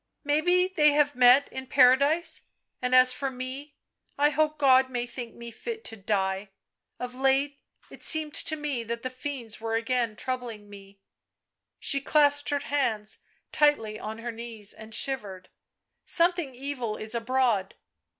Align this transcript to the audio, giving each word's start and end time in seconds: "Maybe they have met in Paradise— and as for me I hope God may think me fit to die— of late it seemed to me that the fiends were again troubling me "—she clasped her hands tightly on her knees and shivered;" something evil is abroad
"Maybe 0.23 0.65
they 0.67 0.93
have 0.93 1.13
met 1.13 1.47
in 1.49 1.67
Paradise— 1.67 2.45
and 2.81 2.95
as 2.95 3.13
for 3.13 3.29
me 3.29 3.75
I 4.17 4.31
hope 4.31 4.57
God 4.57 4.89
may 4.89 5.05
think 5.05 5.35
me 5.35 5.51
fit 5.51 5.83
to 5.83 5.95
die— 5.95 6.49
of 6.99 7.13
late 7.13 7.59
it 7.91 8.01
seemed 8.01 8.33
to 8.33 8.55
me 8.55 8.81
that 8.83 9.03
the 9.03 9.11
fiends 9.11 9.61
were 9.61 9.75
again 9.75 10.15
troubling 10.15 10.67
me 10.67 10.97
"—she 11.79 12.01
clasped 12.01 12.49
her 12.49 12.57
hands 12.57 13.19
tightly 13.51 13.99
on 13.99 14.17
her 14.17 14.31
knees 14.31 14.73
and 14.73 14.95
shivered;" 14.95 15.49
something 16.05 16.55
evil 16.55 16.97
is 16.97 17.13
abroad 17.13 17.75